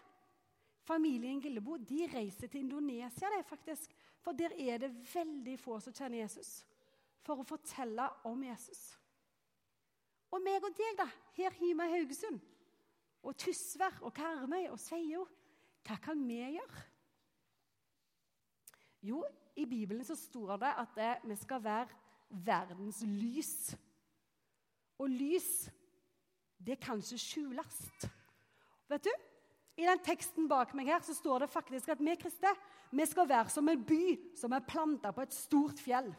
Familien 0.83 1.41
Gillebo 1.43 1.77
de 1.77 2.07
reiser 2.11 2.49
til 2.51 2.65
Indonesia 2.65 3.29
det 3.31 3.45
faktisk, 3.47 3.93
for 4.23 4.35
der 4.35 4.55
er 4.57 4.81
det 4.83 4.91
veldig 5.13 5.59
få 5.61 5.79
som 5.85 5.95
kjenner 5.95 6.23
Jesus, 6.23 6.63
for 7.23 7.39
å 7.39 7.47
fortelle 7.47 8.09
om 8.27 8.41
Jesus. 8.43 8.81
Og 10.33 10.41
meg 10.43 10.65
og 10.65 10.75
deg, 10.75 10.97
da, 10.99 11.07
her 11.37 11.55
hjemme 11.61 11.87
i 11.87 11.95
Haugesund, 11.99 12.41
og 13.23 13.37
Tysvær 13.39 14.01
og 14.03 14.15
Karmøy 14.17 14.67
og 14.73 14.81
Sveio, 14.83 15.27
hva 15.87 15.99
kan 16.03 16.21
vi 16.27 16.41
gjøre? 16.57 16.83
Jo, 19.03 19.23
i 19.59 19.67
Bibelen 19.67 20.05
så 20.07 20.17
står 20.17 20.57
det 20.63 20.73
at 20.79 20.97
det, 20.97 21.13
vi 21.27 21.37
skal 21.37 21.63
være 21.65 21.89
verdens 22.47 23.03
lys. 23.07 23.75
Og 24.99 25.11
lys, 25.11 25.69
det 26.59 26.79
kan 26.81 27.03
ikke 27.03 27.19
skjules. 27.19 27.81
Vet 28.89 29.09
du, 29.09 29.13
i 29.81 29.89
den 29.89 30.03
teksten 30.05 30.47
bak 30.51 30.75
meg 30.77 30.93
her 30.93 31.03
så 31.03 31.17
står 31.17 31.45
det 31.45 31.51
faktisk 31.51 31.91
at 31.95 32.03
vi 32.03 32.15
kristne 32.21 32.53
vi 32.93 33.07
skal 33.09 33.29
være 33.29 33.49
som 33.49 33.69
en 33.73 33.85
by 33.89 34.19
som 34.37 34.53
er 34.53 34.67
planta 34.69 35.15
på 35.17 35.25
et 35.25 35.33
stort 35.33 35.81
fjell. 35.81 36.11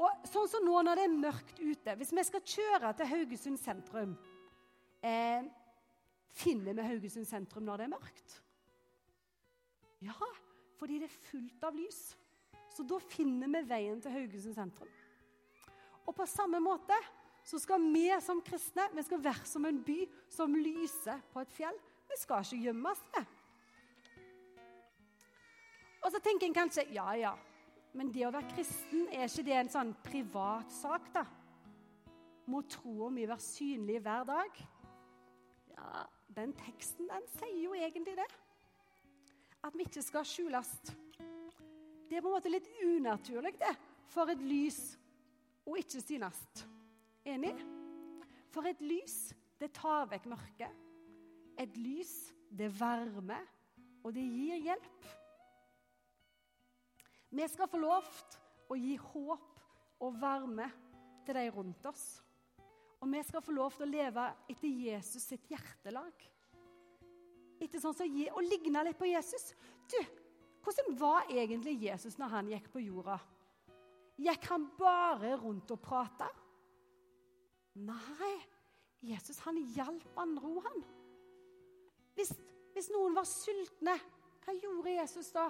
Og 0.00 0.28
sånn 0.30 0.48
som 0.48 0.64
nå 0.64 0.80
når 0.86 0.96
det 0.96 1.02
er 1.04 1.16
mørkt 1.20 1.58
ute 1.60 1.94
Hvis 1.98 2.12
vi 2.16 2.22
skal 2.24 2.44
kjøre 2.46 2.92
til 2.96 3.08
Haugesund 3.10 3.60
sentrum 3.60 4.14
eh, 5.02 5.48
Finner 6.30 6.76
vi 6.78 6.86
Haugesund 6.86 7.26
sentrum 7.28 7.66
når 7.66 7.80
det 7.80 7.86
er 7.88 7.92
mørkt? 7.92 8.34
Ja, 10.00 10.28
fordi 10.78 11.00
det 11.02 11.10
er 11.10 11.22
fullt 11.26 11.64
av 11.66 11.76
lys. 11.76 11.98
Så 12.70 12.86
da 12.86 13.00
finner 13.02 13.50
vi 13.50 13.64
veien 13.68 13.98
til 14.00 14.14
Haugesund 14.14 14.56
sentrum. 14.56 14.92
Og 16.06 16.14
på 16.16 16.26
samme 16.30 16.60
måte 16.62 16.96
så 17.46 17.58
skal 17.60 17.82
vi 17.92 18.06
som 18.22 18.40
kristne 18.44 18.86
vi 18.94 19.04
skal 19.04 19.22
være 19.24 19.48
som 19.48 19.66
en 19.66 19.82
by 19.84 19.98
som 20.30 20.54
lyser 20.54 21.20
på 21.32 21.42
et 21.42 21.52
fjell. 21.52 21.76
Vi 22.10 22.18
skal 22.20 22.46
ikke 22.46 22.62
gjemme 22.64 22.90
oss 22.90 23.02
med. 23.14 23.36
Og 26.00 26.12
så 26.14 26.20
tenker 26.24 26.48
en 26.48 26.56
kanskje 26.56 26.86
ja, 26.94 27.10
ja, 27.18 27.34
men 27.92 28.10
det 28.14 28.24
å 28.26 28.32
være 28.32 28.54
kristen, 28.54 29.08
er 29.12 29.28
ikke 29.28 29.44
det 29.46 29.56
en 29.58 29.72
sånn 29.72 29.92
privat 30.04 30.72
sak, 30.72 31.10
da? 31.12 31.26
Må 32.50 32.62
troa 32.70 33.10
mi 33.12 33.26
være 33.28 33.44
synlig 33.44 34.00
hver 34.02 34.24
dag? 34.30 34.62
Ja, 35.80 36.04
den 36.36 36.52
teksten 36.60 37.08
den 37.08 37.26
sier 37.38 37.60
jo 37.64 37.74
egentlig 37.74 38.16
det. 38.18 38.28
At 39.64 39.76
vi 39.76 39.86
ikke 39.88 40.02
skal 40.04 40.26
skjules. 40.28 40.70
Det 42.08 42.18
er 42.18 42.24
på 42.24 42.30
en 42.30 42.36
måte 42.36 42.52
litt 42.52 42.68
unaturlig 42.82 43.54
det, 43.60 43.72
for 44.10 44.32
et 44.32 44.40
lys 44.42 44.78
å 45.68 45.76
ikke 45.78 46.02
synes. 46.02 46.40
Enig? 47.28 47.54
For 48.50 48.66
et 48.66 48.80
lys, 48.82 49.30
det 49.60 49.70
tar 49.76 50.08
vekk 50.10 50.26
mørket. 50.32 50.86
Et 51.60 51.76
lys, 51.76 52.12
det 52.50 52.70
varmer, 52.80 53.44
og 54.02 54.14
det 54.16 54.24
gir 54.24 54.64
hjelp. 54.64 55.10
Vi 57.30 57.46
skal 57.52 57.70
få 57.70 57.78
lov 57.78 58.08
til 58.32 58.74
å 58.74 58.78
gi 58.78 58.96
håp 58.98 59.62
og 60.00 60.16
varme 60.18 60.66
til 61.26 61.36
de 61.36 61.46
rundt 61.54 61.86
oss. 61.86 62.04
Og 63.00 63.08
vi 63.08 63.22
skal 63.24 63.42
få 63.44 63.54
lov 63.56 63.72
til 63.74 63.86
å 63.86 63.90
leve 63.90 64.26
etter 64.52 64.68
Jesus 64.68 65.24
sitt 65.24 65.48
hjertelag. 65.48 66.26
Etter 67.60 67.80
sånn 67.80 67.96
som 67.96 68.20
Å 68.36 68.44
ligne 68.44 68.84
litt 68.84 68.98
på 68.98 69.08
Jesus. 69.08 69.52
Du, 69.88 69.98
hvordan 70.64 70.96
var 71.00 71.32
egentlig 71.32 71.78
Jesus 71.80 72.18
når 72.20 72.34
han 72.34 72.52
gikk 72.52 72.70
på 72.72 72.82
jorda? 72.84 73.18
Gikk 74.20 74.46
han 74.52 74.68
bare 74.76 75.34
rundt 75.40 75.72
og 75.72 75.80
prata? 75.80 76.28
Nei, 77.80 78.34
Jesus 79.00 79.40
han 79.46 79.56
hjalp 79.72 80.18
andre 80.20 80.50
òg, 80.50 80.64
han. 80.66 80.82
Hvis 82.16 82.90
noen 82.92 83.16
var 83.16 83.28
sultne, 83.28 83.96
hva 84.44 84.56
gjorde 84.56 84.96
Jesus 84.96 85.32
da? 85.32 85.48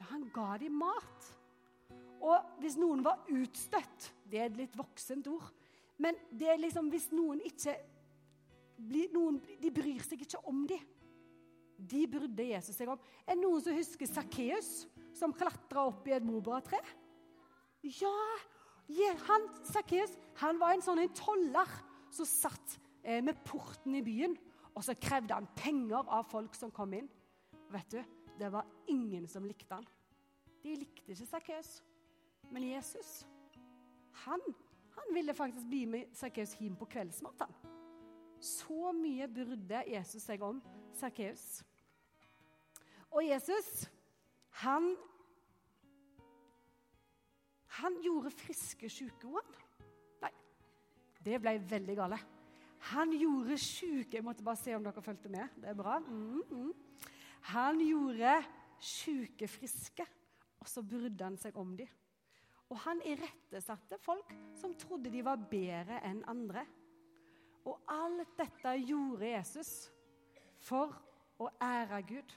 Ja, 0.00 0.06
Han 0.14 0.30
ga 0.32 0.54
dem 0.60 0.78
mat. 0.80 1.28
Og 2.20 2.60
hvis 2.60 2.76
noen 2.76 3.00
var 3.04 3.24
utstøtt 3.32 4.10
Det 4.28 4.38
er 4.38 4.50
et 4.50 4.58
litt 4.58 4.76
voksent 4.76 5.28
ord. 5.32 5.48
Men 6.00 6.16
det 6.32 6.48
er 6.48 6.60
liksom 6.60 6.88
hvis 6.92 7.10
noen 7.12 7.42
ikke 7.44 7.76
noen, 9.12 9.36
De 9.60 9.68
bryr 9.74 10.00
seg 10.06 10.22
ikke 10.24 10.40
om 10.48 10.62
dem. 10.68 10.80
De 11.76 12.04
brydde 12.08 12.46
Jesus 12.50 12.76
seg 12.76 12.88
om. 12.92 13.00
Er 13.24 13.36
det 13.36 13.42
noen 13.42 13.60
som 13.64 13.76
husker 13.76 14.08
Sakkeus, 14.08 14.70
som 15.16 15.34
klatra 15.36 15.86
opp 15.88 16.08
i 16.08 16.14
et 16.16 16.24
morbærtre? 16.24 16.80
Ja! 18.00 18.16
Han, 19.28 19.44
Sakkeus 19.68 20.16
han 20.40 20.58
var 20.60 20.74
en 20.74 20.82
sånn 20.82 21.02
toller 21.14 21.68
som 22.10 22.26
satt 22.26 22.74
eh, 23.04 23.20
med 23.22 23.38
porten 23.46 23.94
i 23.96 24.04
byen. 24.04 24.34
Og 24.74 24.84
så 24.86 24.96
krevde 24.98 25.36
han 25.36 25.48
penger 25.56 26.08
av 26.08 26.28
folk 26.30 26.56
som 26.56 26.72
kom 26.74 26.92
inn. 26.96 27.08
Vet 27.70 27.96
du, 27.96 28.00
Det 28.40 28.48
var 28.52 28.66
ingen 28.88 29.26
som 29.28 29.44
likte 29.44 29.76
han. 29.76 29.86
De 30.62 30.74
likte 30.80 31.12
ikke 31.12 31.28
Sakkeus. 31.28 31.82
Men 32.50 32.64
Jesus, 32.66 33.24
han, 34.24 34.40
han 34.96 35.14
ville 35.14 35.34
faktisk 35.34 35.66
bli 35.68 35.84
med 35.86 36.14
Sakkeus 36.16 36.54
hjem 36.58 36.76
på 36.78 36.88
kveldsmat. 36.90 37.42
Så 38.40 38.92
mye 38.96 39.28
brydde 39.28 39.84
Jesus 39.92 40.24
seg 40.24 40.42
om 40.42 40.60
Sakkeus. 40.96 41.62
Og 43.10 43.26
Jesus, 43.26 43.88
han 44.62 44.96
Han 47.80 47.94
gjorde 48.02 48.30
friske 48.34 48.88
syke, 48.90 49.28
Nei, 50.20 50.30
det 51.24 51.38
ble 51.40 51.52
veldig 51.70 51.94
gale. 51.96 52.18
Han 52.90 53.12
gjorde 53.14 53.58
syke 53.58 54.16
Jeg 54.18 54.24
måtte 54.24 54.44
bare 54.44 54.58
se 54.58 54.74
om 54.74 54.84
dere 54.84 55.02
fulgte 55.02 55.30
med. 55.30 55.48
Det 55.56 55.68
er 55.70 55.78
bra. 55.78 55.98
Mm, 55.98 56.42
mm. 56.50 56.72
Han 57.54 57.80
gjorde 57.80 58.34
syke 58.80 59.48
friske, 59.48 60.04
og 60.60 60.68
så 60.68 60.82
brydde 60.82 61.24
han 61.24 61.38
seg 61.40 61.56
om 61.56 61.76
dem. 61.76 61.88
Og 62.70 62.78
han 62.84 63.00
irettesatte 63.02 63.98
folk 63.98 64.30
som 64.58 64.76
trodde 64.78 65.10
de 65.10 65.24
var 65.26 65.40
bedre 65.50 65.98
enn 66.06 66.22
andre. 66.30 66.62
Og 67.66 67.80
alt 67.90 68.36
dette 68.38 68.76
gjorde 68.86 69.26
Jesus 69.26 69.72
for 70.62 70.94
å 71.40 71.50
ære 71.64 72.00
Gud 72.08 72.36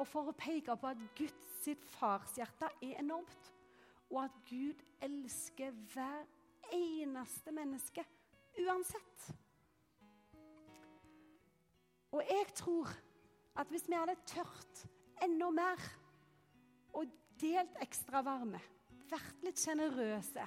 og 0.00 0.08
for 0.08 0.30
å 0.30 0.36
peke 0.36 0.74
på 0.78 0.88
at 0.88 1.02
Guds 1.18 1.48
sitt 1.62 1.82
farshjerte 1.94 2.66
er 2.82 2.96
enormt, 2.98 3.50
og 4.10 4.24
at 4.24 4.38
Gud 4.48 4.80
elsker 5.04 5.74
hver 5.92 6.24
eneste 6.74 7.52
menneske 7.54 8.04
uansett. 8.64 9.28
Og 12.12 12.20
jeg 12.26 12.48
tror 12.58 12.90
at 13.56 13.70
hvis 13.72 13.86
vi 13.88 13.96
hadde 13.96 14.18
tørt 14.28 14.82
enda 15.22 15.48
mer 15.54 15.86
og 16.98 17.08
delt 17.40 17.78
ekstra 17.84 18.24
varme, 18.26 18.60
vært 19.12 19.44
litt 19.46 19.60
sjenerøse 19.60 20.46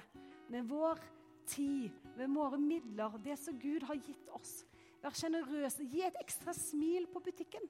med 0.52 0.66
vår 0.70 1.00
tid, 1.46 1.94
med 2.18 2.34
våre 2.34 2.58
midler, 2.60 3.18
det 3.22 3.38
som 3.38 3.58
Gud 3.60 3.86
har 3.86 3.98
gitt 4.02 4.30
oss 4.34 4.64
Vær 5.06 5.14
sjenerøse, 5.14 5.84
gi 5.86 6.00
et 6.02 6.16
ekstra 6.18 6.50
smil 6.56 7.04
på 7.12 7.20
butikken. 7.22 7.62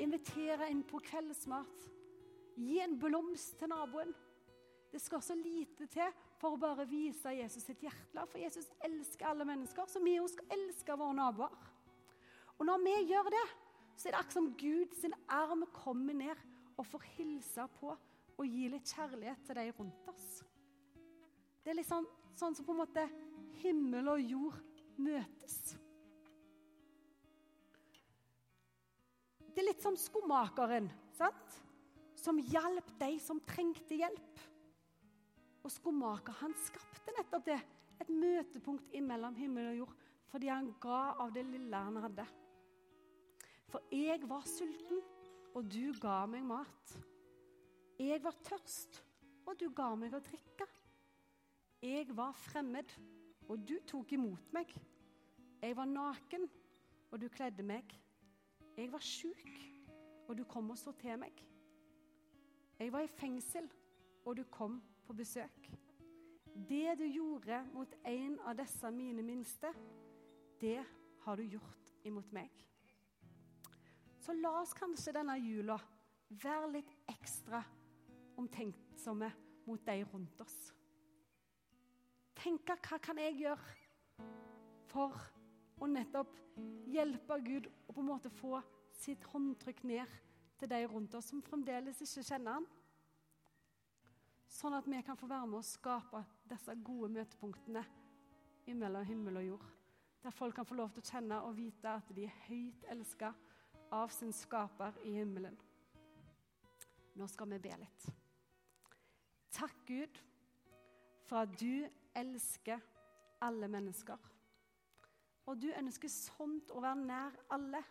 Invitere 0.00 0.70
inn 0.72 0.80
på 0.88 0.96
kveldsmat. 1.04 1.82
Gi 2.56 2.78
en 2.80 2.94
blomst 2.96 3.58
til 3.60 3.68
naboen. 3.68 4.14
Det 4.88 5.02
skal 5.02 5.20
så 5.26 5.34
lite 5.36 5.88
til 5.90 6.14
for 6.38 6.54
å 6.54 6.60
bare 6.62 6.86
vise 6.88 7.34
Jesus 7.34 7.66
sitt 7.66 7.82
hjertelag. 7.84 8.30
For 8.30 8.40
Jesus 8.40 8.70
elsker 8.86 9.28
alle 9.28 9.44
mennesker, 9.48 9.90
så 9.90 10.00
vi 10.00 10.16
også 10.22 10.38
skal 10.38 10.56
elske 10.56 10.96
våre 11.02 11.18
naboer. 11.18 11.68
Og 12.56 12.64
når 12.70 12.82
vi 12.86 12.96
gjør 13.10 13.30
det, 13.34 13.44
så 13.92 14.08
er 14.08 14.14
det 14.14 14.20
akkurat 14.22 14.38
som 14.38 14.50
Gud 14.58 14.96
sin 14.96 15.14
arm 15.28 15.66
kommer 15.74 16.16
ned 16.16 16.40
og 16.78 16.86
får 16.88 17.04
hilse 17.18 17.66
på 17.76 17.92
og 18.38 18.48
gi 18.48 18.68
litt 18.72 18.90
kjærlighet 18.90 19.46
til 19.46 19.58
de 19.58 19.66
rundt 19.78 20.10
oss. 20.10 20.28
Det 21.64 21.72
er 21.72 21.78
liksom 21.78 22.06
sånn 22.36 22.56
som 22.56 22.66
på 22.66 22.74
en 22.74 22.82
måte 22.82 23.04
himmel 23.62 24.10
og 24.14 24.22
jord 24.22 24.58
møtes. 25.00 25.58
Det 29.54 29.62
er 29.62 29.68
litt 29.70 29.84
som 29.84 29.96
skomakeren, 29.98 30.90
sant? 31.14 31.60
som 32.24 32.38
hjalp 32.40 32.88
de 33.00 33.18
som 33.20 33.40
trengte 33.44 33.98
hjelp. 34.00 34.44
Og 35.64 35.72
skomaker 35.72 36.36
han 36.40 36.54
skapte 36.64 37.12
nettopp 37.18 37.48
det. 37.50 37.60
Et 38.00 38.10
møtepunkt 38.10 38.96
mellom 39.04 39.36
himmel 39.36 39.70
og 39.72 39.80
jord. 39.82 39.94
Fordi 40.32 40.50
han 40.50 40.70
ga 40.82 41.00
av 41.20 41.34
det 41.34 41.44
lille 41.46 41.82
han 41.88 42.00
hadde. 42.02 42.24
For 43.70 43.84
jeg 43.92 44.24
var 44.30 44.46
sulten, 44.48 45.02
og 45.54 45.68
du 45.70 45.92
ga 46.00 46.24
meg 46.30 46.42
mat. 46.46 46.96
Jeg 47.98 48.24
var 48.24 48.34
tørst, 48.42 49.04
og 49.46 49.54
du 49.60 49.68
ga 49.70 49.92
meg 49.94 50.14
å 50.16 50.22
drikke. 50.24 50.66
Jeg 51.84 52.08
var 52.16 52.32
fremmed, 52.34 52.90
og 53.46 53.60
du 53.68 53.76
tok 53.86 54.16
imot 54.16 54.50
meg. 54.56 54.72
Jeg 55.62 55.76
var 55.78 55.86
naken, 55.86 56.48
og 57.12 57.20
du 57.22 57.28
kledde 57.30 57.62
meg. 57.62 57.92
Jeg 58.74 58.90
var 58.90 59.04
sjuk, 59.04 59.52
og 60.26 60.34
du 60.38 60.42
kom 60.48 60.72
og 60.74 60.80
så 60.80 60.94
til 60.98 61.20
meg. 61.22 61.38
Jeg 62.80 62.90
var 62.92 63.06
i 63.06 63.12
fengsel, 63.20 63.70
og 64.24 64.40
du 64.40 64.42
kom 64.50 64.80
på 65.06 65.14
besøk. 65.14 65.70
Det 66.54 66.98
du 66.98 67.04
gjorde 67.06 67.62
mot 67.74 67.94
en 68.10 68.36
av 68.42 68.58
disse 68.58 68.90
mine 68.90 69.22
minste, 69.22 69.70
det 70.60 70.80
har 71.24 71.36
du 71.36 71.46
gjort 71.46 71.94
imot 72.04 72.34
meg. 72.34 72.50
Så 74.18 74.34
la 74.34 74.56
oss 74.62 74.74
kanskje 74.74 75.14
denne 75.14 75.38
jula 75.38 75.78
være 76.42 76.70
litt 76.78 76.92
ekstra 77.12 77.62
omtenksomme 78.40 79.30
mot 79.66 79.86
de 79.86 80.04
rundt 80.12 80.40
oss. 80.44 80.58
Tenke 82.38 82.76
hva 82.76 82.98
kan 83.02 83.18
jeg 83.22 83.38
gjøre 83.40 84.24
for 84.90 85.16
å 85.80 85.88
nettopp 85.90 86.34
hjelpe 86.90 87.38
Gud 87.46 87.68
og 87.88 87.94
på 87.94 88.02
en 88.02 88.10
måte 88.10 88.30
få 88.30 88.58
sitt 88.94 89.24
håndtrykk 89.32 89.82
ned 89.90 90.18
til 90.60 90.70
de 90.70 90.80
rundt 90.90 91.14
oss 91.18 91.30
som 91.32 91.42
fremdeles 91.42 92.00
ikke 92.04 92.24
kjenner 92.28 92.58
han. 92.58 92.66
Sånn 94.54 94.76
at 94.76 94.86
vi 94.86 95.00
kan 95.02 95.18
få 95.18 95.26
være 95.30 95.48
med 95.50 95.58
å 95.58 95.66
skape 95.66 96.22
disse 96.50 96.76
gode 96.86 97.10
møtepunktene 97.16 97.82
mellom 98.74 99.04
himmel 99.04 99.40
og 99.40 99.48
jord. 99.48 99.64
Der 100.24 100.32
folk 100.32 100.54
kan 100.56 100.66
få 100.66 100.76
lov 100.78 100.92
til 100.94 101.02
å 101.02 101.10
kjenne 101.10 101.40
og 101.44 101.56
vite 101.58 101.90
at 101.98 102.12
de 102.16 102.24
er 102.24 102.42
høyt 102.46 102.86
elska 102.94 103.34
av 103.92 104.12
sin 104.14 104.32
skaper 104.32 104.96
i 105.04 105.18
himmelen. 105.18 105.56
Nå 107.14 107.26
skal 107.30 107.50
vi 107.52 107.60
be 107.66 107.74
litt. 107.82 108.06
Takk, 109.54 109.74
Gud, 109.86 110.20
for 111.28 111.44
at 111.44 111.52
du 111.60 111.86
elsker 112.18 112.80
alle 113.40 113.68
mennesker. 113.70 114.18
Og 115.46 115.60
du 115.62 115.68
ønsker 115.70 116.10
sånt 116.10 116.72
å 116.74 116.82
være 116.82 117.04
nær 117.04 117.36
alle. 117.54 117.82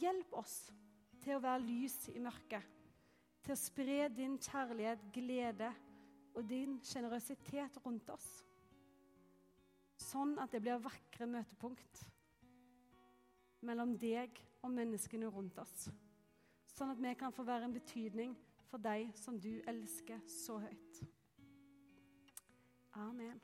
Hjelp 0.00 0.32
oss 0.38 0.70
til 1.20 1.36
å 1.36 1.42
være 1.44 1.66
lys 1.66 1.96
i 2.14 2.20
mørket, 2.22 2.64
til 3.44 3.52
å 3.52 3.60
spre 3.60 4.06
din 4.14 4.38
kjærlighet, 4.40 5.08
glede 5.12 5.72
og 6.32 6.46
din 6.48 6.78
sjenerøsitet 6.86 7.80
rundt 7.84 8.12
oss. 8.14 8.28
Sånn 10.00 10.38
at 10.40 10.54
det 10.54 10.62
blir 10.64 10.80
vakre 10.80 11.28
møtepunkt 11.28 12.04
mellom 13.68 13.98
deg 14.00 14.38
og 14.64 14.72
menneskene 14.72 15.28
rundt 15.28 15.58
oss. 15.60 15.90
Sånn 16.72 16.94
at 16.94 17.02
vi 17.02 17.12
kan 17.18 17.34
få 17.34 17.44
være 17.44 17.68
en 17.68 17.76
betydning 17.76 18.32
for 18.70 18.78
deg 18.78 19.10
som 19.18 19.40
du 19.40 19.50
elsker 19.68 20.20
så 20.30 20.60
høyt. 20.62 21.02
Amen. 22.92 23.40